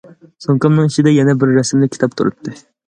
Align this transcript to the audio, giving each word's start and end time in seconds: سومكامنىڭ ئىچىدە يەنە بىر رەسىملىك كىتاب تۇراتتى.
سومكامنىڭ 0.45 0.89
ئىچىدە 0.93 1.15
يەنە 1.19 1.37
بىر 1.45 1.55
رەسىملىك 1.61 1.97
كىتاب 1.99 2.19
تۇراتتى. 2.21 2.61